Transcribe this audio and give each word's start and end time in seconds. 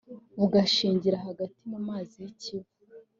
ugashingira 0.45 1.17
hagati 1.25 1.59
mu 1.71 1.79
mazi 1.87 2.15
y’i 2.23 2.33
Kivu 2.41 2.71